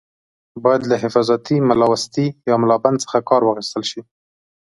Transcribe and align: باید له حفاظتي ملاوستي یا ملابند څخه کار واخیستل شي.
باید 0.63 0.81
له 0.89 0.95
حفاظتي 1.03 1.55
ملاوستي 1.69 2.25
یا 2.49 2.55
ملابند 2.63 2.97
څخه 3.05 3.17
کار 3.29 3.41
واخیستل 3.43 3.83
شي. 3.91 4.01